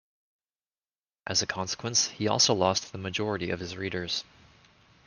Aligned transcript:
As 1.27 1.43
a 1.43 1.45
consequence 1.45 2.07
he 2.07 2.27
also 2.27 2.55
lost 2.55 2.91
the 2.91 2.97
majority 2.97 3.51
of 3.51 3.59
his 3.59 3.77
readers. 3.77 4.23